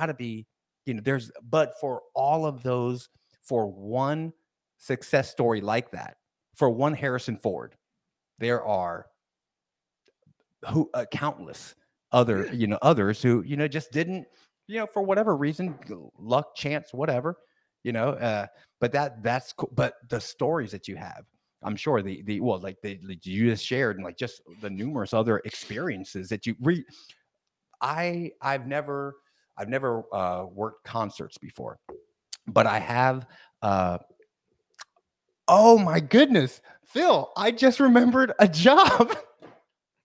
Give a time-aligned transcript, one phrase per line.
[0.00, 0.46] got to be,
[0.86, 3.08] you know, there's, but for all of those,
[3.42, 4.32] for one
[4.78, 6.16] success story like that,
[6.54, 7.76] for one Harrison Ford,
[8.38, 9.06] there are
[10.68, 11.74] who uh, countless
[12.12, 14.26] other, you know, others who, you know, just didn't,
[14.66, 15.78] you know, for whatever reason,
[16.18, 17.36] luck, chance, whatever,
[17.82, 18.46] you know, uh,
[18.80, 19.70] but that that's cool.
[19.74, 21.24] But the stories that you have,
[21.62, 24.70] I'm sure the the well, like the, the you just shared and like just the
[24.70, 26.84] numerous other experiences that you re
[27.80, 29.16] I I've never
[29.60, 31.78] I've never uh worked concerts before,
[32.46, 33.26] but I have
[33.60, 33.98] uh
[35.48, 39.16] oh my goodness, Phil, I just remembered a job.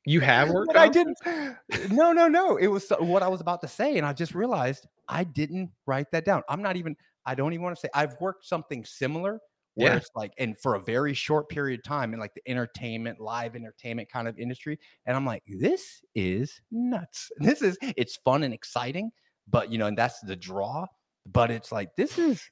[0.06, 1.18] You have worked but I didn't.
[1.90, 2.58] No, no, no.
[2.58, 6.12] It was what I was about to say, and I just realized I didn't write
[6.12, 6.44] that down.
[6.50, 6.96] I'm not even.
[7.26, 9.40] I don't even want to say I've worked something similar
[9.74, 9.98] where Yeah.
[9.98, 13.56] it's like, and for a very short period of time in like the entertainment, live
[13.56, 17.32] entertainment kind of industry, and I'm like, this is nuts.
[17.40, 19.12] This is it's fun and exciting,
[19.48, 20.86] but you know, and that's the draw.
[21.26, 22.44] But it's like this is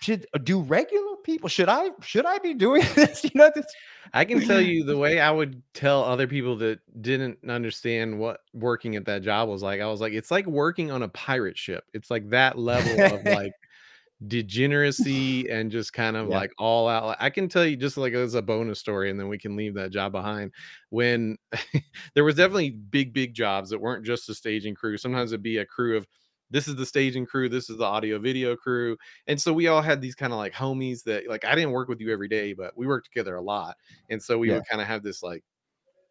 [0.00, 3.22] should uh, do regular people should I should I be doing this?
[3.24, 3.66] You know, this
[4.12, 8.40] I can tell you the way I would tell other people that didn't understand what
[8.52, 9.80] working at that job was like.
[9.80, 11.84] I was like, it's like working on a pirate ship.
[11.94, 13.52] It's like that level of like
[14.26, 16.36] degeneracy and just kind of Yeah.
[16.38, 17.16] like all out.
[17.20, 19.74] I can tell you just like as a bonus story, and then we can leave
[19.74, 20.52] that job behind.
[20.90, 21.36] When
[22.14, 24.96] there was definitely big, big jobs that weren't just a staging crew.
[24.96, 26.06] Sometimes it'd be a crew of
[26.54, 28.96] this is the staging crew, this is the audio video crew.
[29.28, 31.88] And so we all had these kind of like homies that like I didn't work
[31.88, 33.76] with you every day, but we worked together a lot.
[34.10, 34.52] And so we Yeah.
[34.52, 35.44] would kind of have this like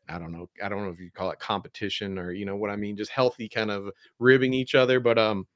[0.09, 2.71] I don't know, I don't know if you call it competition or you know what
[2.71, 4.99] I mean, just healthy kind of ribbing each other.
[4.99, 5.47] But um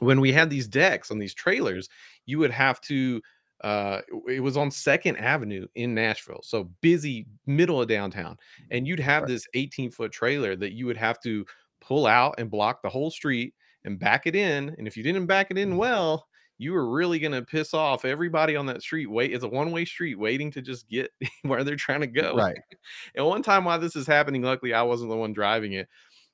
[0.00, 1.88] when we had these decks on these trailers,
[2.26, 3.22] you would have to
[3.62, 6.40] uh it was on Second Avenue in Nashville.
[6.42, 8.36] So busy middle of downtown.
[8.70, 9.28] And you'd have Right.
[9.28, 11.46] this 18 foot trailer that you would have to
[11.80, 14.74] pull out and block the whole street and back it in.
[14.78, 16.26] And if you didn't back it in well,
[16.58, 19.06] you were really gonna piss off everybody on that street.
[19.06, 21.10] Wait, it's a one-way street waiting to just get
[21.42, 22.34] where they're trying to go.
[22.34, 22.58] right.
[23.14, 25.88] And one time while this is happening, luckily I wasn't the one driving it,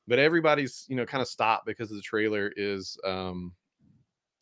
[0.07, 3.53] but everybody's you know kind of stopped because the trailer is um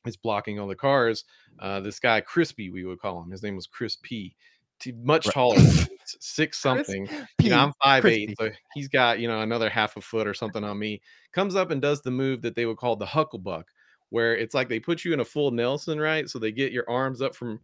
[0.06, 1.24] is blocking all the cars.
[1.58, 3.30] Uh, this guy Crispy, we would call him.
[3.30, 4.34] His name was Chris P.
[4.78, 5.34] T- much Right.
[5.34, 7.08] taller, than six something.
[7.40, 10.34] You know, I'm five eight, so he's got you know another half a foot or
[10.34, 11.00] something on me.
[11.32, 13.64] Comes up and does the move that they would call the hucklebuck,
[14.10, 16.28] where it's like they put you in a full Nelson, right?
[16.28, 17.60] So they get your arms up from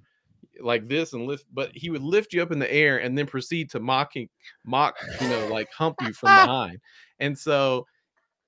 [0.61, 3.27] like this and lift, but he would lift you up in the air and then
[3.27, 4.28] proceed to mocking,
[4.65, 6.78] mock, you know, like hump you from behind.
[7.21, 7.87] And so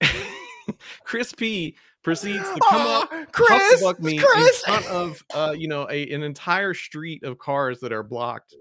[1.04, 4.62] Chris P proceeds to come up Oh, Chris, hucklebuck me Chris.
[4.68, 8.54] in front of uh you know a, an entire street of cars that are blocked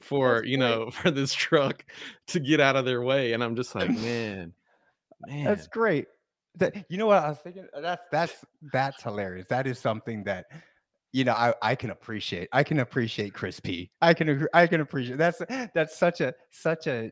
[0.00, 0.68] for That's you great.
[0.68, 1.84] know for this truck
[2.28, 4.52] to get out of their way and i'm just like man
[5.26, 6.06] man That's great.
[6.56, 7.66] That you know what I was thinking.
[7.74, 9.46] Uh, That's that's that's hilarious.
[9.48, 10.46] That is something that
[11.12, 12.48] you know I, I can appreciate.
[12.50, 13.90] I can appreciate Chris P.
[14.00, 15.18] I can I can appreciate.
[15.18, 15.42] That's
[15.74, 17.10] that's such a such a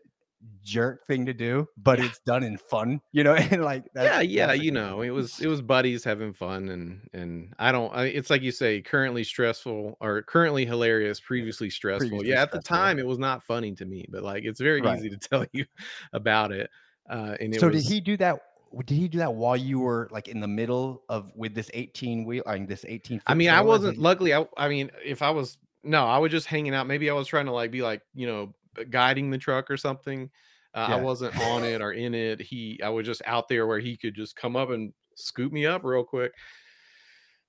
[0.62, 2.06] jerk thing to do, but Yeah.
[2.06, 3.00] it's done in fun.
[3.12, 6.68] You know, and like yeah yeah you know it was it was buddies having fun
[6.68, 11.70] and and i don't I, it's like you say currently stressful or currently hilarious previously
[11.70, 14.60] stressful Previously yeah at the time it was not funny to me but like it's
[14.60, 14.92] very Right.
[14.92, 15.64] easy to tell you
[16.12, 16.70] about it
[17.08, 18.40] uh and it So was did he do that?
[18.86, 22.24] Did he do that while you were like in the middle of with this 18
[22.24, 24.34] wheel, I mean this 18 I mean, I wasn't luckily.
[24.34, 26.86] I, I mean, if I was no, I was just hanging out.
[26.86, 28.54] Maybe I was trying to like be like you know
[28.90, 30.30] guiding the truck or something.
[30.74, 32.40] Uh, I wasn't on it or in it.
[32.40, 35.66] He, I was just out there where he could just come up and scoop me
[35.66, 36.32] up real quick.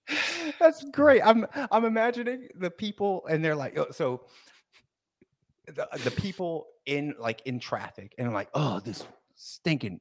[0.59, 1.21] That's great.
[1.25, 4.25] I'm I'm imagining the people and they're like, oh, so
[5.67, 9.03] the, the people in like in traffic and like, oh, this
[9.35, 9.99] stinking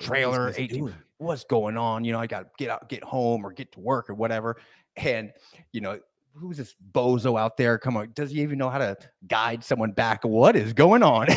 [0.00, 2.04] trailer, What is this 18 what's going on?
[2.04, 4.56] You know, I got to get out, get home or get to work or whatever.
[4.96, 5.32] And
[5.72, 6.00] you know,
[6.34, 7.78] who's this bozo out there?
[7.78, 8.96] Come on, does he even know how to
[9.26, 10.24] guide someone back?
[10.24, 11.28] What is going on?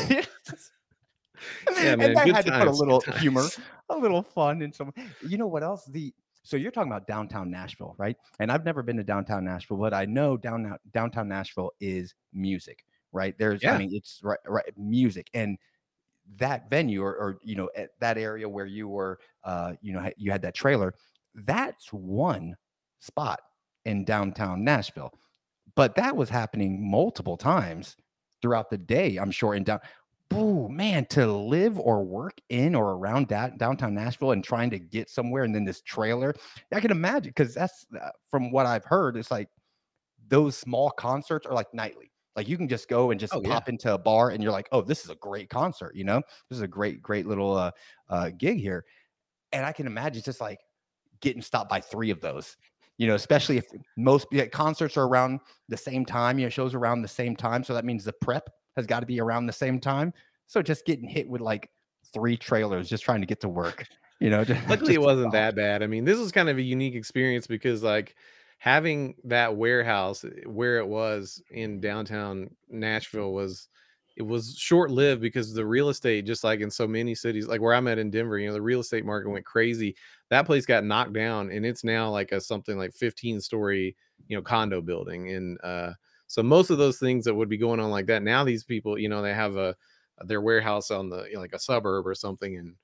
[1.81, 3.43] Yeah, man, and that had to put a little humor,
[3.89, 4.93] a little fun in some.
[5.27, 5.85] You know what else?
[5.85, 6.13] The
[6.43, 8.15] so you're talking about downtown Nashville, right?
[8.39, 12.85] And I've never been to downtown Nashville, but I know down downtown Nashville is music,
[13.11, 13.35] right?
[13.37, 13.73] There's, Yeah.
[13.73, 15.57] I mean, it's right, right, music, and
[16.37, 20.09] that venue or, or you know at that area where you were, uh, you know,
[20.17, 20.93] you had that trailer.
[21.35, 22.55] That's one
[22.99, 23.41] spot
[23.85, 25.11] in downtown Nashville,
[25.75, 27.97] but that was happening multiple times
[28.41, 29.17] throughout the day.
[29.17, 29.79] I'm sure in down.
[30.29, 34.79] Boo, man, to live or work in or around da- downtown Nashville and trying to
[34.79, 36.33] get somewhere, and then this trailer,
[36.73, 39.15] I can imagine because that's uh, from what I've heard.
[39.17, 39.49] It's like
[40.27, 42.11] those small concerts are like nightly.
[42.35, 43.49] Like you can just go and just Oh, yeah.
[43.49, 46.21] pop into a bar, and you're like, "Oh, this is a great concert." You know,
[46.49, 47.71] this is a great, great little uh,
[48.09, 48.85] uh, gig here,
[49.51, 50.59] and I can imagine just like
[51.21, 52.57] getting stopped by three of those.
[52.97, 53.65] You know, especially if
[53.97, 57.63] most yeah, concerts are around the same time, you know, shows around the same time.
[57.63, 60.13] So that means the prep has got to be around the same time.
[60.47, 61.69] So just getting hit with like
[62.13, 63.85] three trailers just trying to get to work.
[64.19, 65.83] You know, just, Luckily, it wasn't that bad.
[65.83, 68.15] I mean, this was kind of a unique experience because, like,
[68.59, 73.67] having that warehouse eh, where it was in downtown Nashville was
[74.15, 77.61] it was short lived because the real estate, just like in so many cities, like
[77.61, 79.95] where I'm at in Denver, you know, the real estate market went crazy.
[80.33, 83.95] That place got knocked down, and it's now like a something like 15 story,
[84.27, 85.31] you know, condo building.
[85.31, 85.93] And uh,
[86.27, 88.97] so most of those things that would be going on like that now, these people,
[88.97, 89.75] you know, they have a
[90.25, 92.75] their warehouse on the you know, like a suburb or something, and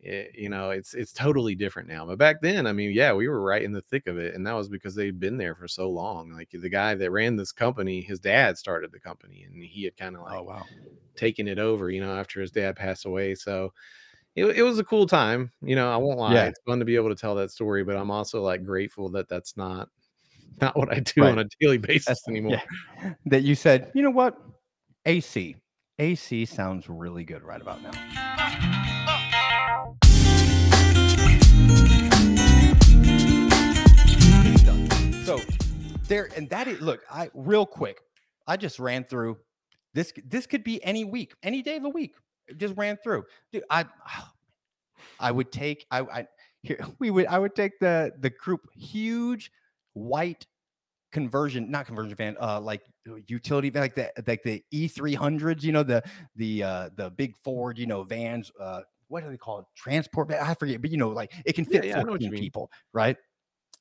[0.00, 3.28] it, you know it's it's totally different now but back then i mean yeah we
[3.28, 5.68] were right in the thick of it and that was because they'd been there for
[5.68, 9.62] so long like the guy that ran this company his dad started the company and
[9.62, 10.68] he had kind of like Oh wow.
[11.16, 13.72] taken it over you know after his dad passed away so
[14.40, 16.46] it, it was a cool time you know i won't lie Yeah.
[16.46, 19.28] it's fun to be able to tell that story but i'm also like grateful that
[19.28, 19.88] that's not
[20.60, 21.32] not what i do Right.
[21.32, 22.60] on a daily basis That's- anymore
[23.02, 23.12] yeah.
[23.26, 24.36] That you said, you know what?
[25.06, 25.56] AC.
[25.98, 29.00] AC sounds really good right about now.
[35.24, 35.38] So
[36.08, 38.00] there, and that is look, I real quick,
[38.46, 39.38] I just ran through
[39.94, 40.12] this.
[40.26, 42.14] This could be any week, any day of the week.
[42.56, 43.24] Just ran through.
[43.52, 43.84] Dude, I
[45.18, 46.26] I would take I, I
[46.62, 49.50] here we would I would take the the group huge
[49.92, 50.46] white
[51.12, 55.72] conversion not conversion van uh like uh, utility van like the like the E300s you
[55.72, 56.02] know the
[56.36, 59.64] the uh the big Ford you know vans uh what do they call it?
[59.74, 60.40] Transport van?
[60.40, 62.40] I forget but you know like it can fit yeah, I know what you 14
[62.40, 63.16] people right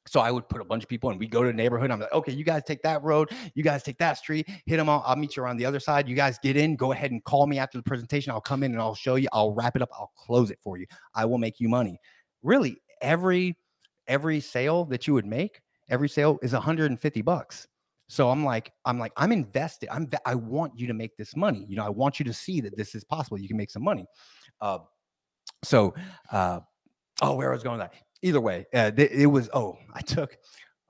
[0.09, 1.91] so I would put a bunch of people and we go to the neighborhood.
[1.91, 4.89] I'm like, okay, you guys take that road, you guys take that street, hit them
[4.89, 5.03] all.
[5.06, 6.09] I'll meet you around the other side.
[6.09, 8.31] You guys get in, go ahead and call me after the presentation.
[8.31, 10.79] I'll come in and I'll show you, I'll wrap it up, I'll close it for
[10.79, 10.88] you.
[11.13, 12.00] I will make you money.
[12.41, 13.56] Really, every
[14.07, 17.67] every sale that you would make, every sale is 150 bucks.
[18.07, 19.89] So I'm like, I'm like, I'm invested.
[19.91, 21.67] I'm I want you to make this money.
[21.69, 23.38] You know, I want you to see that this is possible.
[23.38, 24.07] You can make some money.
[24.59, 24.79] Uh,
[25.63, 25.94] so
[26.31, 26.62] uh
[27.21, 27.94] oh, where I was going with that.
[28.21, 30.38] Either way, uh, th- it was oh, I took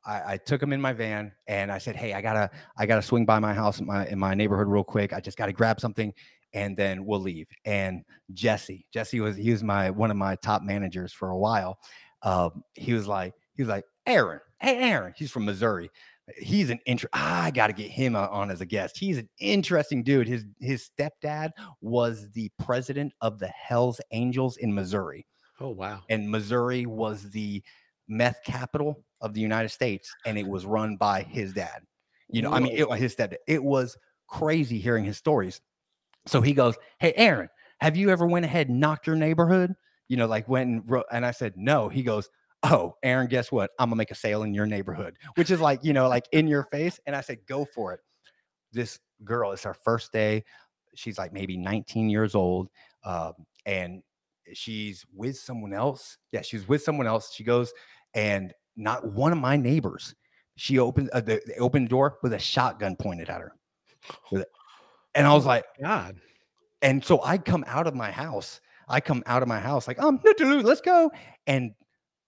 [0.06, 3.02] I, I took him in my van and I said, Hey, I gotta I gotta
[3.02, 5.14] swing by my house in my in my neighborhood real quick.
[5.14, 6.14] I just gotta grab something
[6.54, 7.48] and then we'll leave.
[7.66, 8.04] And
[8.34, 11.80] Jesse, Jesse was he was my one of my top managers for a while.
[12.22, 15.90] Um, he was like, he was like, Aaron, hey Aaron, he's from Missouri.
[16.38, 19.00] He's an inter- I got to get him on as a guest.
[19.00, 20.28] He's an interesting dude.
[20.28, 21.50] His his stepdad
[21.82, 25.26] was the president of the Hell's Angels in Missouri
[25.60, 27.64] oh wow and Missouri was the
[28.10, 31.84] meth capital of the United States, and it was run by his dad.
[32.30, 33.38] You know, I mean, it, his dad.
[33.48, 33.98] It was
[34.28, 35.62] crazy hearing his stories.
[36.28, 39.74] So he goes, "Hey, Aaron, have you ever went ahead and knocked your neighborhood?
[40.10, 42.30] You know, like went and wrote." And I said, "No." He goes,
[42.64, 43.72] "Oh, Aaron, guess what?
[43.80, 46.48] I'm gonna make a sale in your neighborhood," which is like, you know, like in
[46.48, 47.00] your face.
[47.06, 48.00] And I said, "Go for it."
[48.72, 50.44] This girl, it's her first day.
[50.96, 52.70] She's like maybe 19 years old,
[53.04, 53.34] um,
[53.66, 54.04] and
[54.54, 56.18] she's with someone else.
[56.32, 57.34] Yeah, she's with someone else.
[57.34, 57.74] She goes,
[58.14, 60.16] and not one of my neighbors.
[60.56, 63.54] She opened uh, the, opened the door with a shotgun pointed at her.
[65.16, 66.20] And I was like, god
[66.82, 68.62] and so I come out of my house.
[68.88, 71.12] I come out of my house like, um, let's go.
[71.46, 71.74] And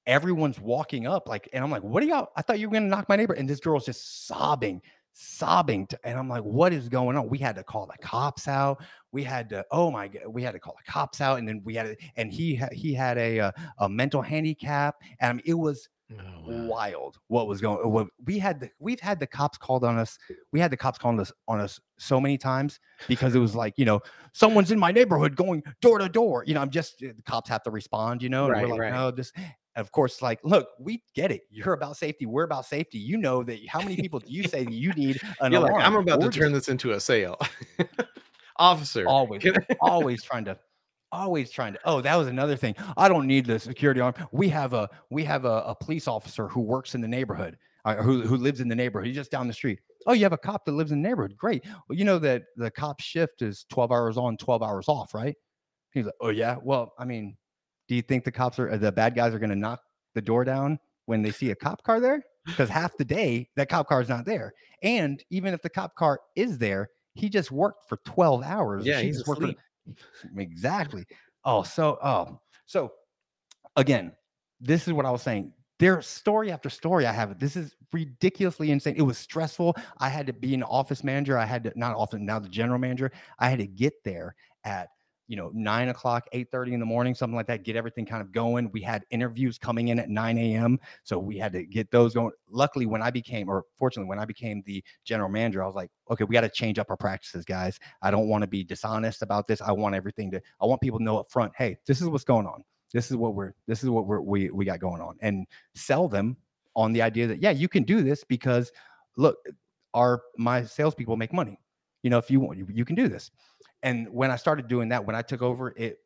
[0.05, 2.27] everyone's walking up, like, and I'm like, what are y'all?
[2.35, 3.33] I thought you were gonna knock my neighbor.
[3.33, 4.81] And this girl's just sobbing,
[5.13, 5.87] sobbing.
[5.87, 7.27] To, and I'm like, what is going on?
[7.29, 8.83] We had to call the cops out.
[9.11, 11.39] We had to, oh my god, we had to call the cops out.
[11.39, 14.95] And then we had to, and he ha- he had a uh, a mental handicap.
[15.19, 16.15] And I mean, it was oh,
[16.45, 16.65] wow.
[16.67, 20.17] wild what was going what we had the we've had the cops called on us
[20.51, 23.73] we had the cops calling us on us so many times because it was like
[23.77, 23.99] you know
[24.33, 27.63] someone's in my neighborhood going door to door you know i'm just the cops have
[27.63, 28.93] to respond you know and Right, we're like right.
[28.93, 29.31] no this
[29.75, 33.43] of course like look we get it you're about safety we're about safety you know
[33.43, 35.95] that how many people do you say that you need an You're like, alarm i'm
[35.95, 37.39] about to turn this into a sale.
[38.57, 39.43] Officer always
[39.81, 40.57] always trying to
[41.11, 44.47] always trying to oh that was another thing i don't need the security arm we
[44.47, 48.21] have a we have a, a police officer who works in the neighborhood uh, who,
[48.21, 50.63] who lives in the neighborhood he's just down the street oh you have a cop
[50.65, 51.63] that lives in the neighborhood great.
[51.65, 55.35] Well you know that the cop shift is 12 hours on 12 hours off right?
[55.91, 57.35] He's like oh yeah well i mean
[57.91, 59.81] do you think the cops are the bad guys are going to knock
[60.15, 62.23] the door down when they see a cop car there?
[62.45, 64.53] Because half the day that cop car is not there.
[64.81, 68.85] And even if the cop car is there he just worked for 12 hours.
[68.85, 69.35] Yeah, he's for-
[70.37, 71.03] exactly.
[71.43, 72.93] Oh so oh so
[73.75, 74.13] again
[74.61, 75.51] this is what i was saying.
[75.77, 78.95] There's story after story i have this is ridiculously insane.
[78.95, 79.75] It was stressful.
[79.97, 81.37] I had to be an office manager.
[81.37, 83.11] I had to not often now the general manager.
[83.37, 84.33] I had to get there
[84.63, 84.87] at
[85.31, 87.63] you know, nine o'clock, eight thirty in the morning, something like that.
[87.63, 88.69] Get everything kind of going.
[88.73, 92.31] We had interviews coming in at nine a.m., so we had to get those going.
[92.49, 95.89] Luckily, when I became, or fortunately, when I became the general manager, I was like,
[96.09, 97.79] okay, we got to change up our practices, guys.
[98.01, 99.61] I don't want to be dishonest about this.
[99.61, 100.41] I want everything to.
[100.59, 102.65] I want people to know up front, hey, this is what's going on.
[102.91, 103.53] This is what we're.
[103.67, 106.35] This is what we're, we we got going on, and sell them
[106.75, 108.69] on the idea that yeah, you can do this because
[109.15, 109.37] look,
[109.93, 111.57] our my salespeople make money.
[112.03, 113.31] You know, if you want, you, you can do this
[113.83, 115.99] and when I started doing that, when I took over, it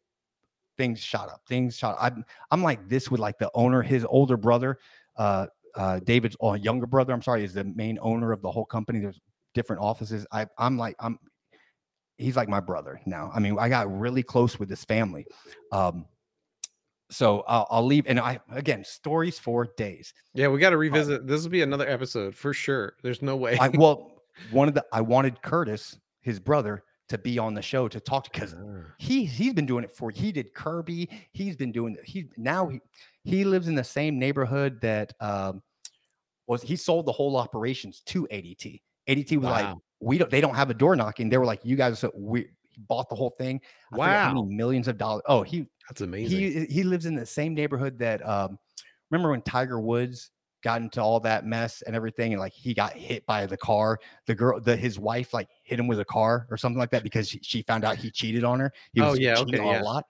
[0.77, 1.41] things shot up.
[1.47, 1.97] Things shot.
[1.99, 4.79] I'm I'm like this with like the owner, his older brother,
[5.17, 7.13] uh, uh, David's uh, younger brother.
[7.13, 8.99] I'm sorry, is the main owner of the whole company.
[8.99, 9.19] There's
[9.53, 10.25] different offices.
[10.31, 11.19] I I'm like I'm.
[12.17, 13.29] He's like my brother now.
[13.35, 15.25] I mean, I got really close with this family.
[15.73, 16.05] Um,
[17.11, 18.05] so I'll, I'll leave.
[18.07, 20.13] And I again, stories for days.
[20.33, 21.21] Yeah, we got to revisit.
[21.21, 22.93] Um, this will be another episode for sure.
[23.03, 23.57] There's no way.
[23.59, 24.14] I, well,
[24.51, 28.23] one of the I wanted Curtis, his brother, to be on the show to talk
[28.25, 28.83] to because uh.
[28.97, 31.09] he he's been doing it for he did Kirby.
[31.31, 32.79] He's been doing he now he
[33.23, 35.61] he lives in the same neighborhood that um
[36.47, 38.81] was he sold the whole operations to ADT.
[39.07, 39.51] ADT was wow.
[39.51, 41.29] like, we don't they don't have a door knocking.
[41.29, 42.47] They were like, you guys so we
[42.87, 43.61] bought the whole thing.
[43.93, 44.43] I wow.
[44.43, 45.23] millions of dollars.
[45.27, 46.39] Oh, he that's amazing.
[46.39, 48.57] He he lives in the same neighborhood that um
[49.11, 50.31] remember when Tiger Woods
[50.65, 53.99] got into all that mess and everything and like he got hit by the car
[54.25, 57.03] the girl the his wife like hit him with a car or something like that
[57.03, 59.79] because she, she found out he cheated on her he was oh yeah okay yeah.
[59.79, 60.03] a lot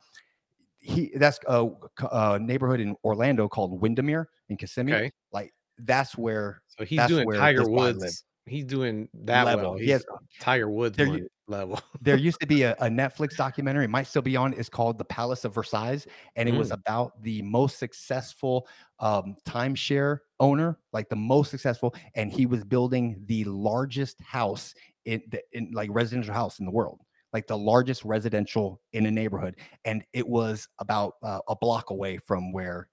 [0.79, 1.67] he that's a,
[2.09, 5.11] a, neighborhood in orlando called windermere in kissimmee okay.
[5.33, 9.79] like that's where so he's doing tiger woods he's doing that level well.
[9.79, 10.05] He's
[10.39, 11.79] Tiger Woods there, level.
[12.01, 14.53] there used to be a, a, Netflix documentary, it might still be on.
[14.53, 16.59] It's called The Palace of Versailles, and it mm.
[16.59, 18.67] was about the most successful
[18.99, 24.73] um, timeshare owner, like the most successful, and he was building the largest house
[25.05, 26.99] in, the, in like residential house in the world.
[27.33, 32.17] Like the largest residential in a neighborhood, and it was about uh, a block away
[32.17, 32.87] from where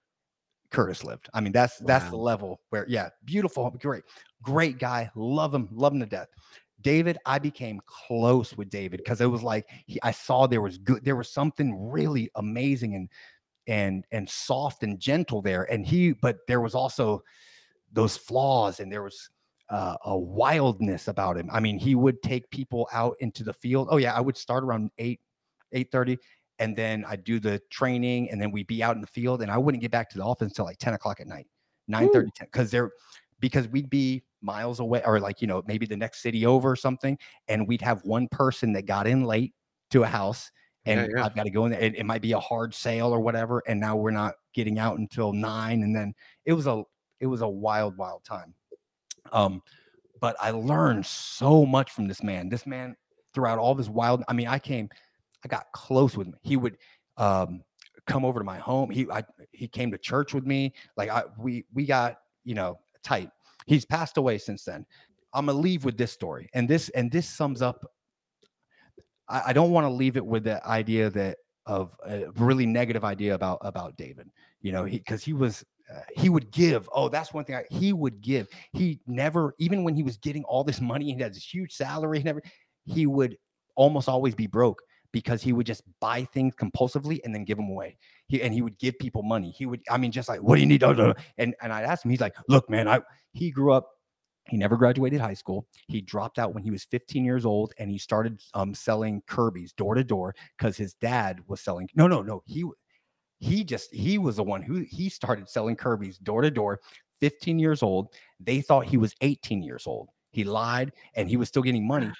[0.72, 1.28] Curtis lived.
[1.32, 1.86] I mean, that's wow.
[1.86, 4.02] that's the level where, yeah, beautiful, great,
[4.42, 6.28] great guy, love him, love him to death.
[6.80, 10.78] David, I became close with David because it was like he, I saw there was
[10.78, 13.08] good, there was something really amazing and
[13.66, 17.22] and and soft and gentle there, and he, but there was also
[17.92, 19.30] those flaws, and there was
[19.68, 21.48] uh, a wildness about him.
[21.52, 23.88] I mean, he would take people out into the field.
[23.90, 25.20] Oh yeah, I would start around eight,
[25.72, 26.18] eight thirty,
[26.58, 29.50] and then I'd do the training, and then we'd be out in the field, and
[29.50, 31.46] I wouldn't get back to the office until like ten o'clock at night,
[31.88, 32.90] 9 30, because there,
[33.40, 36.76] because we'd be miles away or like, you know, maybe the next city over or
[36.76, 37.18] something.
[37.48, 39.54] And we'd have one person that got in late
[39.90, 40.50] to a house
[40.84, 41.24] and yeah, yeah.
[41.24, 41.80] I've got to go in there.
[41.80, 43.62] It, it, might be a hard sale or whatever.
[43.66, 45.82] And now we're not getting out until nine.
[45.82, 46.82] And then it was a,
[47.20, 48.54] it was a wild, wild time.
[49.32, 49.62] Um,
[50.20, 52.48] but I learned so much from this man.
[52.48, 52.96] This man
[53.32, 54.88] throughout all this wild, I mean, I came,
[55.44, 56.36] I got close with him.
[56.42, 56.78] He would,
[57.16, 57.62] um,
[58.06, 58.90] come over to my home.
[58.90, 59.22] He, I,
[59.52, 60.74] he came to church with me.
[60.96, 63.30] Like I, we, we got, you know, tight.
[63.66, 64.84] He's passed away since then.
[65.34, 67.84] I'm gonna leave with this story, and this and this sums up.
[69.32, 73.04] I, I don't want to leave it with the idea that of a really negative
[73.04, 74.28] idea about about David.
[74.60, 76.88] You know, because he, he, was uh, he would give.
[76.92, 77.56] Oh, that's one thing.
[77.56, 78.46] I, he would give.
[78.72, 82.18] He never, even when he was getting all this money, he had this huge salary.
[82.18, 82.42] He never,
[82.84, 83.36] he would
[83.74, 84.80] almost always be broke
[85.12, 87.96] because he would just buy things compulsively and then give them away.
[88.28, 89.50] He and he would give people money.
[89.50, 90.82] He would, I mean, just like, what do you need?
[90.82, 93.00] And and I'd ask him, he's like, look, man, I
[93.32, 93.88] he grew up.
[94.48, 95.66] He never graduated high school.
[95.88, 99.72] He dropped out when he was 15 years old, and he started um, selling Kirby's
[99.72, 101.88] door to door because his dad was selling.
[101.94, 102.42] No, no, no.
[102.46, 102.64] He
[103.38, 106.80] he just he was the one who he started selling Kirby's door to door.
[107.20, 108.08] 15 years old.
[108.40, 110.08] They thought he was 18 years old.
[110.32, 112.10] He lied, and he was still getting money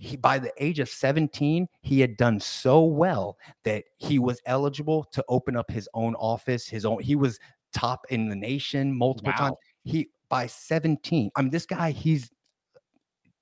[0.00, 5.04] he by the age of 17 he had done so well that he was eligible
[5.12, 7.38] to open up his own office his own he was
[7.72, 9.48] top in the nation multiple wow.
[9.48, 12.30] times he by 17 i mean this guy he's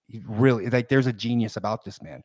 [0.09, 2.23] he really like there's a genius about this man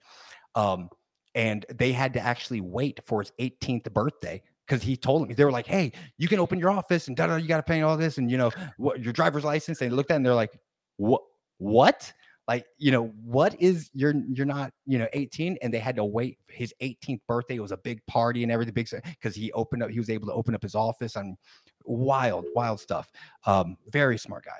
[0.56, 0.90] um
[1.36, 5.46] and they had to actually wait for his 18th birthday because he told me they
[5.46, 7.82] were like hey you can open your office and da, da, you got to pay
[7.82, 10.58] all this and you know what your driver's license they looked at and they're like
[10.98, 11.22] what
[11.58, 12.12] what
[12.48, 16.04] like you know what is you're you're not you know 18 and they had to
[16.04, 19.84] wait his 18th birthday it was a big party and everything big because he opened
[19.84, 21.38] up he was able to open up his office and
[21.86, 23.12] wild wild stuff
[23.46, 24.60] um very smart guy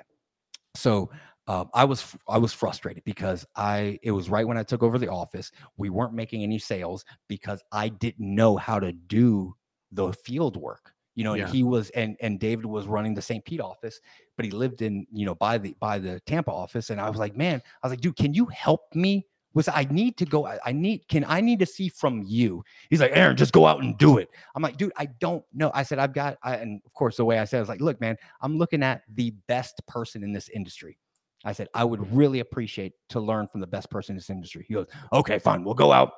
[0.74, 1.10] so
[1.46, 4.98] um, I was I was frustrated because I it was right when I took over
[4.98, 5.52] the office.
[5.76, 9.54] We weren't making any sales because I didn't know how to do
[9.92, 11.44] the field work you know, yeah.
[11.44, 13.44] and he was and and David was running the St.
[13.44, 14.00] Pete office,
[14.36, 16.90] but he lived in, you know, by the by the Tampa office.
[16.90, 19.86] And I was like, man, I was like, dude, can you help me was I
[19.90, 20.46] need to go.
[20.46, 22.64] I, I need can I need to see from you.
[22.90, 24.28] He's like, Aaron, just go out and do it.
[24.54, 25.70] I'm like, dude, I don't know.
[25.72, 27.80] I said, I've got, I, and of course, the way I said, I was like,
[27.80, 30.98] look, man, I'm looking at the best person in this industry.
[31.44, 34.64] I said, I would really appreciate to learn from the best person in this industry.
[34.66, 36.12] He goes, okay, fine, we'll go out.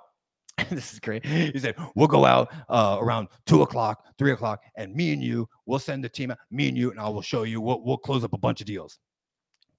[0.70, 1.24] this is great.
[1.24, 5.48] He said, we'll go out uh, around two o'clock, three o'clock, and me and you,
[5.66, 7.60] we'll send the team out, me and you, and I will show you.
[7.60, 8.98] We'll, we'll close up a bunch of deals.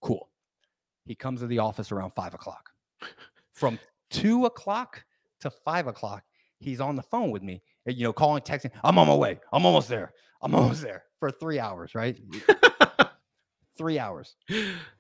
[0.02, 0.30] Cool.
[1.06, 2.70] He comes to the office around five o'clock.
[3.54, 3.80] From
[4.12, 5.04] two o'clock
[5.42, 6.24] to five o'clock,
[6.60, 8.72] he's on the phone with me, you know, calling, texting.
[8.84, 9.40] I'm on my way.
[9.52, 10.14] I'm almost there.
[10.42, 12.20] I'm almost there for three hours, right?
[13.78, 14.36] three hours.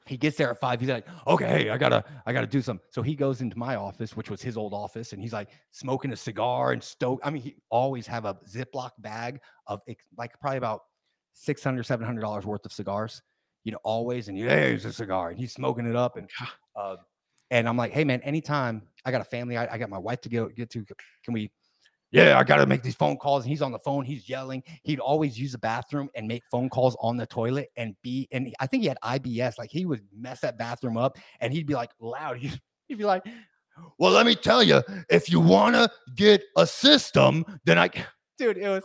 [0.07, 0.79] He gets there at five.
[0.79, 2.81] He's like, okay, I gotta, I gotta do something.
[2.91, 6.13] So he goes into my office, which was his old office, and he's like smoking
[6.13, 7.19] a cigar and stoke.
[7.25, 9.81] I mean, he always have a Ziploc bag of
[10.17, 10.83] like probably about
[11.33, 13.21] 600 700 dollars worth of cigars
[13.67, 16.29] you know always and he, hey, here's a cigar and he's smoking it up and
[16.77, 16.95] uh,
[17.51, 20.21] and i'm like hey man anytime i got a family i, I got my wife
[20.21, 20.85] to go get to
[21.23, 21.51] can we
[22.11, 23.43] yeah, I got to make these phone calls.
[23.43, 24.63] And he's on the phone, he's yelling.
[24.83, 28.53] He'd always use the bathroom and make phone calls on the toilet and be, and
[28.59, 29.57] I think he had IBS.
[29.57, 32.37] Like he would mess that bathroom up and he'd be like loud.
[32.37, 33.25] He'd, he'd be like,
[33.99, 37.89] well, let me tell you, if you want to get a system, then I,
[38.37, 38.83] dude, it was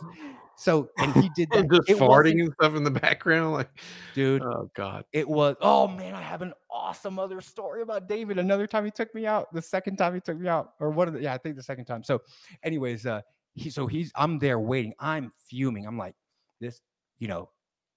[0.63, 1.69] so, and he did that.
[1.69, 3.69] Just farting and stuff in the background, like,
[4.15, 4.41] dude.
[4.41, 5.57] Oh God, it was.
[5.61, 8.39] Oh man, I have an awesome other story about David.
[8.39, 9.53] Another time he took me out.
[9.53, 11.21] The second time he took me out, or what?
[11.21, 12.01] Yeah, I think the second time.
[12.01, 12.21] So,
[12.63, 13.21] anyways, uh,
[13.55, 14.93] he so he's I'm there waiting.
[14.99, 15.85] I'm fuming.
[15.85, 16.15] I'm like,
[16.61, 16.79] this,
[17.19, 17.49] you know,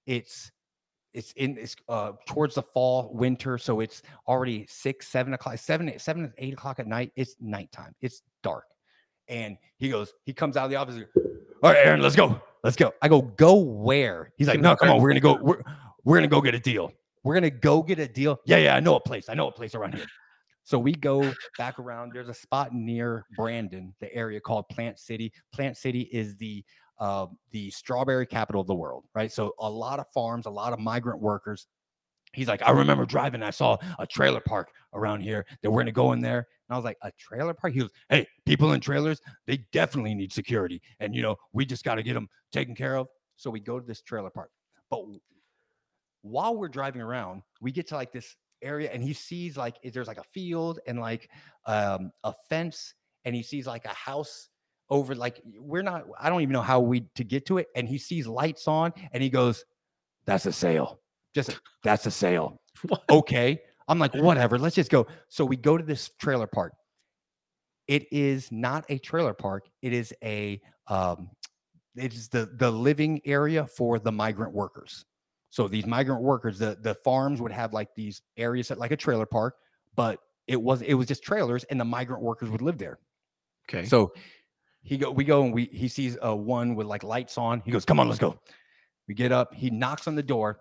[0.06, 0.50] it's
[1.14, 5.88] it's in it's uh towards the fall winter so it's already six seven o'clock seven
[5.88, 8.64] eight, seven eight o'clock at night it's nighttime it's dark
[9.28, 11.02] and he goes he comes out of the office
[11.62, 12.38] all right, Aaron, let's go.
[12.66, 12.92] Let's go.
[13.00, 14.32] I go, go where?
[14.36, 15.00] He's like, no, come on.
[15.00, 15.34] We're gonna go.
[15.40, 15.62] We're
[16.02, 16.92] we're gonna go get a deal.
[17.22, 18.40] We're gonna go get a deal.
[18.44, 18.74] Yeah, yeah.
[18.74, 19.28] I know a place.
[19.28, 20.06] I know a place around here.
[20.64, 22.10] So we go back around.
[22.12, 25.32] There's a spot near Brandon, the area called Plant City.
[25.52, 26.64] Plant City is the
[26.98, 29.30] uh, the strawberry capital of the world, right?
[29.30, 31.68] So a lot of farms, a lot of migrant workers.
[32.36, 33.42] He's like, I remember driving.
[33.42, 36.46] I saw a trailer park around here that we're gonna go in there.
[36.68, 37.72] And I was like, a trailer park?
[37.72, 40.82] He goes, hey, people in trailers, they definitely need security.
[41.00, 43.06] And, you know, we just got to get them taken care of.
[43.36, 44.50] So we go to this trailer park.
[44.90, 45.04] But
[46.22, 50.08] while we're driving around, we get to like this area and he sees like there's
[50.08, 51.30] like a field and like
[51.66, 52.94] um, a fence
[53.24, 54.48] and he sees like a house
[54.88, 57.88] over like we're not i don't even know how we to get to it and
[57.88, 59.64] he sees lights on and he goes
[60.26, 61.00] that's a sale
[61.36, 62.60] just that's a sale
[63.10, 65.06] okay I'm like, whatever, let's just go.
[65.28, 66.74] So we go to this trailer park.
[67.86, 69.68] It is not a trailer park.
[69.82, 71.30] It is a um,
[71.94, 75.04] it is the the living area for the migrant workers.
[75.50, 78.96] So these migrant workers, the the farms would have like these areas that like a
[78.96, 79.54] trailer park,
[79.94, 80.18] but
[80.48, 82.98] it was it was just trailers, and the migrant workers would live there.
[83.68, 83.86] Okay.
[83.86, 84.12] So
[84.82, 87.62] he go we go and we he sees a one with like lights on.
[87.64, 88.36] He goes, "Come on, let's go."
[89.06, 89.54] We get up.
[89.54, 90.58] He knocks on the door.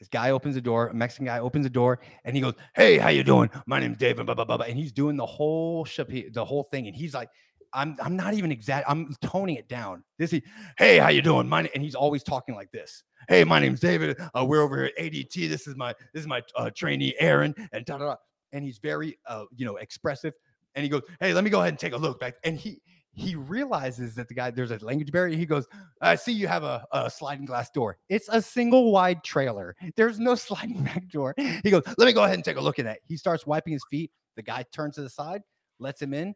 [0.00, 2.96] This guy opens the door, a Mexican guy opens the door, and he goes, "Hey,
[2.96, 3.50] how you doing?
[3.66, 4.66] My name's David." Blah, blah, blah, blah.
[4.66, 7.28] And he's doing the whole the whole thing, and he's like,
[7.74, 8.88] "I'm I'm not even exact.
[8.88, 10.42] I'm toning it down." This he,
[10.78, 13.04] "Hey, how you doing?" My and he's always talking like this.
[13.28, 14.18] "Hey, my name's David.
[14.34, 15.50] Uh, we're over here at ADT.
[15.50, 18.16] This is my this is my uh, trainee Aaron." And da da.
[18.52, 20.32] And he's very uh, you know expressive.
[20.74, 22.80] And he goes, "Hey, let me go ahead and take a look back." And he
[23.14, 25.36] he realizes that the guy there's a language barrier.
[25.36, 25.66] He goes,
[26.00, 27.98] "I see you have a, a sliding glass door.
[28.08, 29.74] It's a single wide trailer.
[29.96, 32.78] There's no sliding back door." He goes, "Let me go ahead and take a look
[32.78, 34.10] at that." He starts wiping his feet.
[34.36, 35.42] The guy turns to the side,
[35.78, 36.34] lets him in.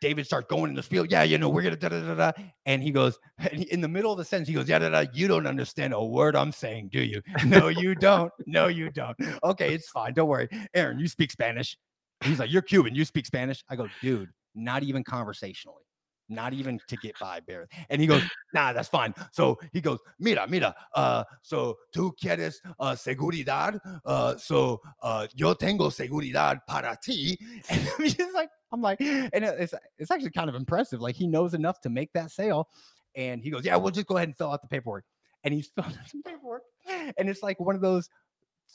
[0.00, 1.10] David starts going in the field.
[1.10, 2.32] Yeah, you know, we're gonna da da da da.
[2.66, 4.90] And he goes, and he, in the middle of the sentence, he goes, Yeah, da
[4.90, 5.04] da.
[5.12, 7.22] You don't understand a word I'm saying, do you?
[7.46, 8.32] No, you don't.
[8.46, 9.16] No, you don't.
[9.42, 10.14] Okay, it's fine.
[10.14, 10.48] Don't worry.
[10.74, 11.76] Aaron, you speak Spanish.
[12.22, 12.94] He's like, You're Cuban.
[12.94, 13.62] You speak Spanish.
[13.68, 15.84] I go, Dude, not even conversationally
[16.34, 17.66] not even to get by barely.
[17.88, 19.14] And he goes, nah, that's fine.
[19.32, 25.54] So he goes, mira, mira, uh, so tú quieres uh, seguridad, uh, so uh, yo
[25.54, 27.38] tengo seguridad para ti.
[27.70, 31.00] And I'm like, I'm like, and it's it's actually kind of impressive.
[31.00, 32.68] Like he knows enough to make that sale.
[33.14, 35.04] And he goes, yeah, we'll just go ahead and fill out the paperwork.
[35.44, 36.62] And he's filling out some paperwork,
[37.16, 38.08] and it's like one of those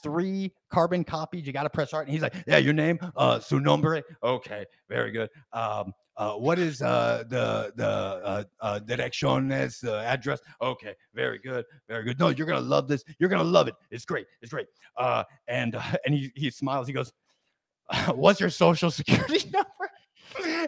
[0.02, 1.46] three carbon copies.
[1.46, 2.08] You got to press start.
[2.08, 4.04] And he's like, yeah, your name, uh, su nombre.
[4.24, 5.30] Okay, very good.
[5.52, 10.42] Um, uh, what is uh, the the uh, uh, direcciones uh, address?
[10.62, 12.20] Okay, very good, very good.
[12.20, 13.06] No, you're gonna love this.
[13.20, 13.76] You're gonna love it.
[13.90, 14.28] It's great.
[14.42, 14.68] It's great.
[14.98, 16.88] Uh, and uh, and he he smiles.
[16.88, 17.14] He goes,
[18.14, 19.70] "What's your social security number?"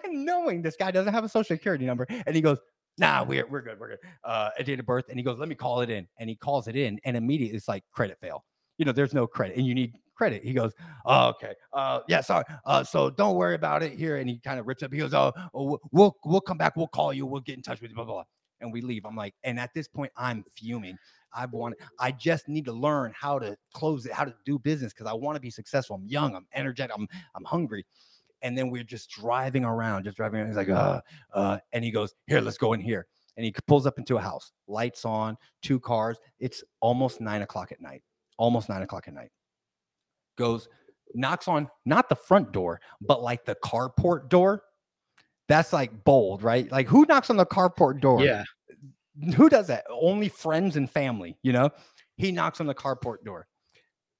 [0.09, 2.57] knowing this guy doesn't have a social security number, and he goes,
[2.97, 3.77] "Nah, we're we're good.
[3.77, 6.07] We're good." Uh, a date of birth, and he goes, "Let me call it in,"
[6.17, 8.45] and he calls it in, and immediately it's like credit fail.
[8.77, 10.43] You know, there's no credit, and you need credit.
[10.43, 10.73] He goes,
[11.05, 12.45] oh, okay, uh, yeah, sorry.
[12.63, 14.17] Uh, so don't worry about it here.
[14.17, 14.93] And he kind of rips up.
[14.93, 16.75] He goes, oh, oh, we'll we'll come back.
[16.75, 17.25] We'll call you.
[17.25, 17.95] We'll get in touch with you.
[17.95, 18.13] Blah blah.
[18.13, 18.23] blah.
[18.59, 19.03] And we leave.
[19.03, 20.95] I'm like, and at this point, I'm fuming.
[21.33, 24.93] I want, I just need to learn how to close it, how to do business
[24.93, 25.95] because I want to be successful.
[25.95, 26.35] I'm young.
[26.35, 26.95] I'm energetic.
[26.95, 27.83] I'm I'm hungry.
[28.43, 30.49] And then we're just driving around, just driving around.
[30.49, 31.01] He's like, uh,
[31.33, 33.07] uh, and he goes, here, let's go in here.
[33.37, 36.17] And he pulls up into a house, lights on, two cars.
[36.39, 38.03] It's almost nine o'clock at night.
[38.37, 39.31] Almost nine o'clock at night.
[40.37, 40.67] Goes,
[41.13, 44.63] knocks on not the front door, but like the carport door.
[45.47, 46.71] That's like bold, right?
[46.71, 48.23] Like who knocks on the carport door?
[48.23, 48.43] Yeah.
[49.35, 49.83] Who does that?
[49.89, 51.69] Only friends and family, you know?
[52.15, 53.47] He knocks on the carport door.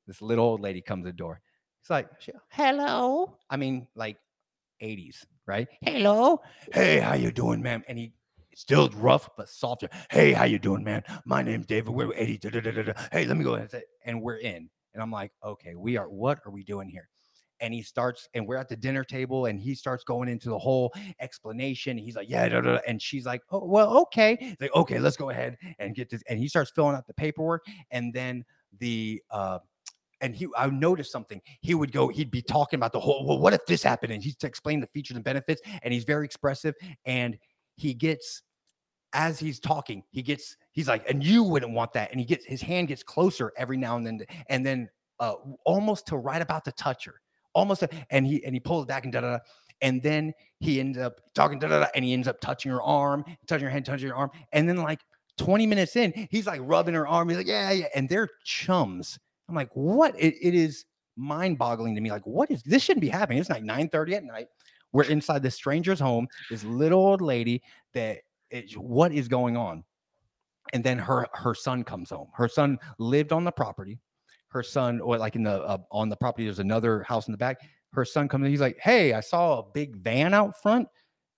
[0.08, 1.42] This little old lady comes to the door.
[1.82, 2.10] It's like,
[2.50, 3.38] hello.
[3.50, 4.18] I mean, like
[4.84, 5.68] 80s, right?
[5.82, 6.42] Hello.
[6.74, 7.84] Hey, how you doing, ma'am?
[7.88, 8.14] And he
[8.56, 9.90] still rough but softer.
[10.10, 11.04] Hey, how you doing, man?
[11.26, 11.94] My name's David.
[11.94, 12.52] We're ADT.
[12.52, 12.94] da, da, da.
[13.12, 14.70] Hey, let me go ahead and say, and we're in.
[14.94, 16.10] And I'm like, okay, we are.
[16.10, 17.08] What are we doing here?
[17.60, 20.58] And he starts, and we're at the dinner table, and he starts going into the
[20.58, 21.96] whole explanation.
[21.96, 22.80] He's like, yeah, da, da, da.
[22.88, 24.36] and she's like, oh, well, okay.
[24.40, 26.24] He's like, okay, let's go ahead and get this.
[26.28, 28.44] And he starts filling out the paperwork, and then
[28.80, 29.60] the uh
[30.22, 31.42] and he I noticed something.
[31.62, 34.14] He would go, he'd be talking about the whole, well, what if this happened?
[34.14, 36.76] And he's to explain the features and benefits, and he's very expressive.
[37.06, 37.38] And
[37.76, 38.44] he gets
[39.14, 42.12] as he's talking, he gets, he's like, and you wouldn't want that.
[42.12, 45.34] And he gets his hand gets closer every now and then, and then uh
[45.66, 47.16] almost to right about to touch her.
[47.54, 49.40] Almost to, and he and he pulls back and da da da.
[49.82, 52.82] And then he ends up talking da da da, and he ends up touching her
[52.82, 54.32] arm, touching her hand, touching her arm.
[54.54, 55.00] And then like
[55.38, 57.30] 20 minutes in, he's like rubbing her arm.
[57.30, 57.88] He's like, yeah, yeah.
[57.96, 59.18] And they're chums.
[59.50, 60.16] I'm like, what?
[60.18, 60.86] It, it is
[61.18, 62.12] mind-boggling to me.
[62.12, 62.84] Like, what is this?
[62.84, 63.40] Shouldn't be happening.
[63.40, 64.48] It's like 9:30 at night.
[64.94, 66.28] We're inside this stranger's home.
[66.50, 67.62] This little old lady
[67.94, 68.20] that
[68.52, 69.84] it, what is going on?
[70.74, 72.28] And then her her son comes home.
[72.34, 74.00] Her son lived on the property.
[74.50, 77.38] Her son, or like in the uh, on the property, there's another house in the
[77.38, 77.62] back.
[77.94, 78.52] Her son comes in.
[78.52, 80.88] He's like, "Hey, I saw a big van out front,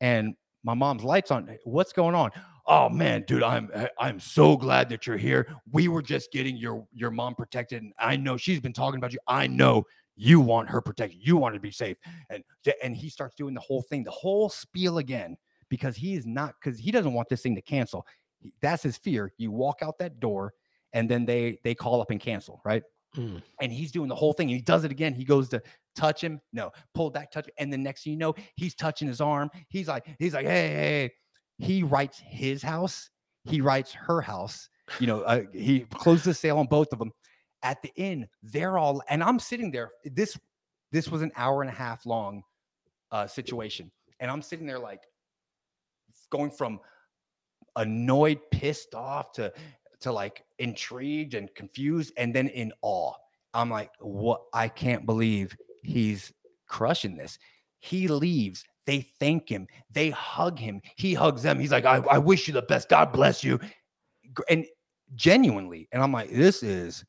[0.01, 1.55] and my mom's lights on.
[1.63, 2.31] What's going on?"
[2.65, 5.47] Oh man, dude, I'm I- I'm so glad that you're here.
[5.71, 9.13] We were just getting your your mom protected, and I know she's been talking about
[9.13, 9.19] you.
[9.27, 9.83] I know
[10.15, 11.19] you want her protected.
[11.21, 11.97] You want to be safe,
[12.29, 12.43] and
[12.83, 15.37] and he starts doing the whole thing, the whole spiel again,
[15.69, 18.05] because he is not because he doesn't want this thing to cancel.
[18.61, 19.31] That's his fear.
[19.37, 20.53] You walk out that door,
[20.93, 22.83] and then they they call up and cancel, right?
[23.17, 23.43] Mm.
[23.61, 24.49] and he's doing the whole thing.
[24.49, 25.13] And he does it again.
[25.13, 25.61] He goes to
[25.95, 27.53] touch him, no, pull back, touch, Him.
[27.59, 29.51] and the next thing you know, he's touching his arm.
[29.69, 31.11] He's like, he's like, hey, hey, hey.
[31.59, 33.11] He writes his house.
[33.43, 34.67] He writes her house.
[34.99, 37.11] You know, uh, he closes the sale on both of them.
[37.61, 39.91] At the end, they're all, and I'm sitting there.
[40.03, 40.37] This
[40.91, 42.43] this was an hour and a half long
[43.11, 45.01] uh, situation, and I'm sitting there like
[46.33, 46.79] going from
[47.75, 49.53] annoyed, pissed off to
[50.01, 53.13] to like intrigued and confused and then in awe.
[53.53, 54.41] I'm like, what?
[54.53, 56.33] I can't believe he's
[56.67, 57.37] crushing this.
[57.79, 58.65] He leaves.
[58.85, 59.67] They thank him.
[59.91, 60.81] They hug him.
[60.97, 61.59] He hugs them.
[61.59, 62.89] He's like, I, I wish you the best.
[62.89, 63.59] God bless you.
[64.49, 64.65] And
[65.15, 67.05] genuinely, and I'm like, this is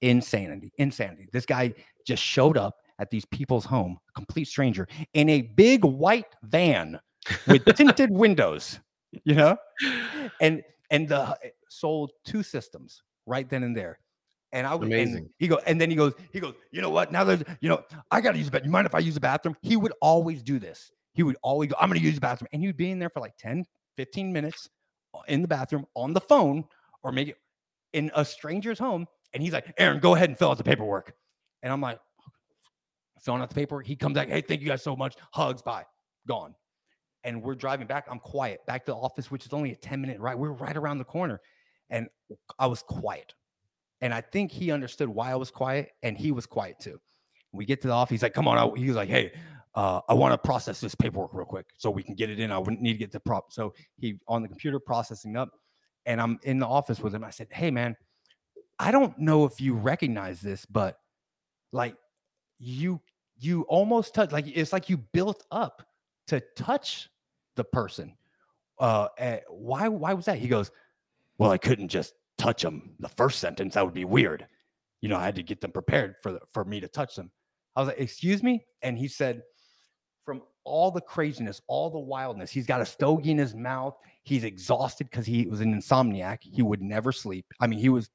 [0.00, 0.72] insanity.
[0.78, 1.28] Insanity.
[1.32, 1.74] This guy
[2.06, 6.98] just showed up at these people's home, complete stranger, in a big white van
[7.46, 8.78] with tinted windows,
[9.24, 9.56] you know?
[10.40, 11.36] and and the
[11.68, 13.98] sold two systems right then and there.
[14.52, 15.28] And I was and Amazing.
[15.38, 17.12] he go and then he goes, he goes, you know what?
[17.12, 18.68] Now there's, you know, I gotta use the bathroom.
[18.68, 19.56] You mind if I use the bathroom?
[19.60, 20.90] He would always do this.
[21.12, 22.48] He would always go, I'm gonna use the bathroom.
[22.52, 24.70] And he'd be in there for like 10, 15 minutes
[25.14, 26.64] uh, in the bathroom on the phone
[27.02, 27.34] or maybe
[27.92, 29.06] in a stranger's home.
[29.34, 31.14] And he's like, Aaron, go ahead and fill out the paperwork.
[31.62, 32.00] And I'm like,
[33.20, 33.86] filling out the paperwork.
[33.86, 35.16] He comes back, hey, thank you guys so much.
[35.32, 35.84] Hugs, bye,
[36.26, 36.54] gone
[37.28, 38.06] and we're driving back.
[38.10, 40.36] I'm quiet back to the office, which is only a 10 minute ride.
[40.36, 41.40] We're right around the corner.
[41.90, 42.08] And
[42.58, 43.34] I was quiet.
[44.00, 46.98] And I think he understood why I was quiet, and he was quiet too.
[47.52, 48.10] We get to the office.
[48.10, 48.56] He's like, come on.
[48.56, 49.32] I, he was like, hey,
[49.74, 52.50] uh, I want to process this paperwork real quick so we can get it in.
[52.50, 53.52] I wouldn't need to get the prop.
[53.52, 55.50] So he on the computer processing up,
[56.06, 57.24] and I'm in the office with him.
[57.24, 57.94] I said, hey, man,
[58.78, 60.98] I don't know if you recognize this, but
[61.72, 61.94] like
[62.58, 63.00] you,
[63.38, 65.82] you almost touch, like it's like you built up
[66.28, 67.10] to touch
[67.58, 68.14] the person.
[68.78, 69.08] Uh,
[69.50, 69.88] why?
[69.88, 70.38] Why was that?
[70.38, 70.70] He goes,
[71.36, 73.74] "Well, I couldn't just touch them the first sentence.
[73.74, 74.46] That would be weird.
[75.02, 77.30] You know, I had to get them prepared for the, for me to touch them."
[77.76, 79.42] I was like, "Excuse me," and he said,
[80.24, 83.96] "From all the craziness, all the wildness, he's got a stogie in his mouth.
[84.22, 86.38] He's exhausted because he was an insomniac.
[86.42, 87.44] He would never sleep.
[87.60, 88.08] I mean, he was."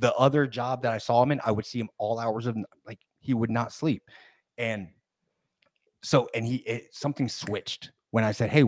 [0.00, 2.56] The other job that I saw him in, I would see him all hours of
[2.84, 4.02] like he would not sleep,
[4.58, 4.88] and
[6.02, 8.64] so and he it, something switched when I said, "Hey,"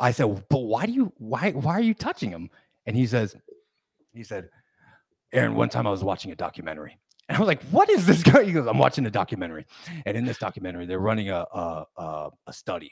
[0.00, 2.48] I said, "But why do you why why are you touching him?"
[2.86, 3.36] And he says,
[4.14, 4.48] he said,
[5.30, 6.96] "Aaron, one time I was watching a documentary
[7.28, 9.66] And I was like, "What is this guy?" He goes, "I'm watching a documentary,
[10.06, 12.90] and in this documentary, they're running a a, a, a study,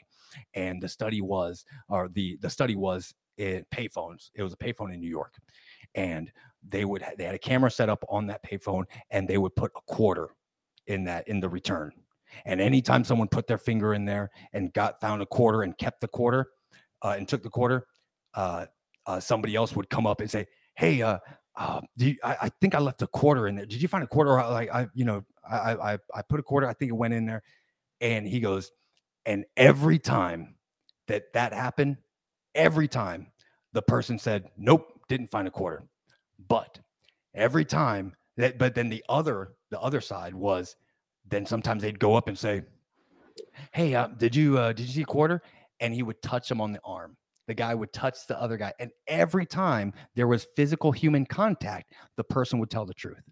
[0.53, 4.29] and the study was, or the the study was in payphones.
[4.35, 5.33] It was a payphone in New York,
[5.95, 6.31] and
[6.67, 9.71] they would they had a camera set up on that payphone, and they would put
[9.75, 10.29] a quarter
[10.85, 11.91] in that in the return.
[12.45, 16.01] And anytime someone put their finger in there and got found a quarter and kept
[16.01, 16.47] the quarter,
[17.03, 17.87] uh, and took the quarter,
[18.33, 18.65] uh,
[19.05, 21.19] uh, somebody else would come up and say, "Hey, uh,
[21.55, 23.65] uh, you, I, I think I left a quarter in there.
[23.65, 24.31] Did you find a quarter?
[24.31, 26.67] Like I, you know, I, I- I put a quarter.
[26.67, 27.43] I think it went in there."
[28.01, 28.71] And he goes,
[29.25, 30.55] and every time
[31.07, 31.97] that that happened,
[32.53, 33.27] every time
[33.73, 35.83] the person said, "Nope, didn't find a quarter,"
[36.47, 36.79] but
[37.33, 40.75] every time that, but then the other, the other side was,
[41.29, 42.63] then sometimes they'd go up and say,
[43.73, 45.41] "Hey, uh, did you, uh, did you see a quarter?"
[45.79, 48.73] And he would touch him on the arm the guy would touch the other guy.
[48.79, 53.23] And every time there was physical human contact, the person would tell the truth.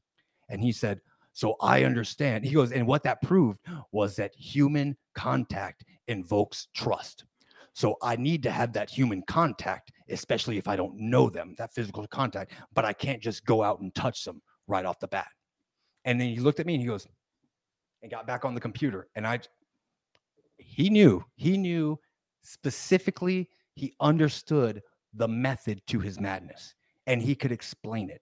[0.50, 1.02] And he said,
[1.34, 2.46] So I understand.
[2.46, 3.60] He goes, And what that proved
[3.92, 7.26] was that human contact invokes trust.
[7.74, 11.74] So I need to have that human contact, especially if I don't know them, that
[11.74, 15.28] physical contact, but I can't just go out and touch them right off the bat.
[16.06, 17.06] And then he looked at me and he goes,
[18.06, 19.08] and got back on the computer.
[19.16, 19.40] And I,
[20.60, 22.00] he knew, he knew
[22.44, 24.84] specifically he understood
[25.16, 26.76] the method to his madness
[27.08, 28.22] and he could explain it.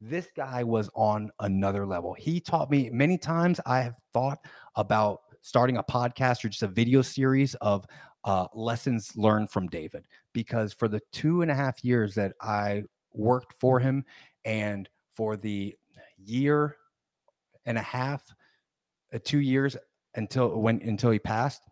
[0.00, 2.14] This guy was on another level.
[2.14, 3.58] He taught me many times.
[3.66, 4.38] I have thought
[4.76, 7.86] about starting a podcast or just a video series of
[8.22, 12.84] uh, lessons learned from David because for the two and a half years that I
[13.12, 14.04] worked for him
[14.44, 15.74] and for the
[16.24, 16.76] year
[17.66, 18.22] and a half,
[19.14, 19.76] Uh, two years
[20.16, 21.62] until when until he passed,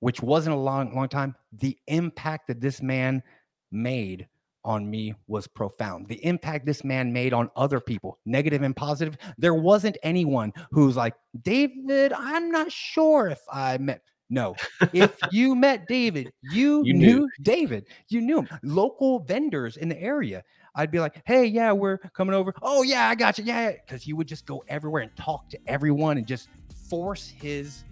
[0.00, 3.22] which wasn't a long, long time, the impact that this man
[3.70, 4.26] made
[4.64, 6.08] on me was profound.
[6.08, 9.16] The impact this man made on other people, negative and positive.
[9.38, 14.02] There wasn't anyone who's like, David, I'm not sure if I met.
[14.30, 14.56] No,
[14.92, 17.06] if you met David, you, You knew.
[17.20, 17.28] knew.
[17.42, 17.86] David.
[18.08, 18.48] You knew him.
[18.62, 20.42] Local vendors in the area.
[20.74, 22.52] I'd be like, hey, yeah, we're coming over.
[22.62, 23.44] Oh, yeah, I got you.
[23.44, 23.72] Yeah.
[23.72, 26.50] Because he would just go everywhere and talk to everyone and just
[26.88, 27.84] force his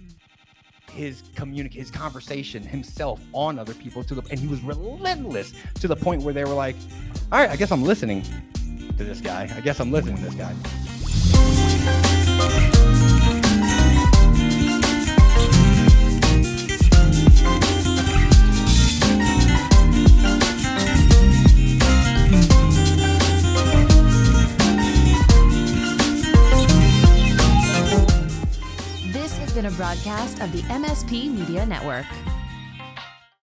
[0.93, 5.89] his communic his conversation himself on other people to the and he was relentless to
[5.89, 6.77] the point where they were like
[7.33, 8.23] all right i guess i'm listening
[8.97, 9.51] to this guy.
[9.55, 10.55] I guess i'm listening to this guy
[29.57, 32.05] been a broadcast of the MSP Media Network.